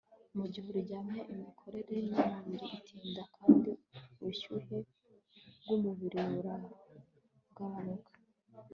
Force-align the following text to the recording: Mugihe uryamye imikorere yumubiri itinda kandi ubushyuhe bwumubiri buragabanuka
Mugihe 0.37 0.67
uryamye 0.73 1.19
imikorere 1.33 1.93
yumubiri 2.07 2.67
itinda 2.77 3.23
kandi 3.35 3.69
ubushyuhe 4.19 4.77
bwumubiri 5.59 6.19
buragabanuka 6.31 8.11